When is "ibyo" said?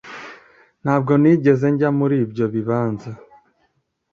2.25-2.45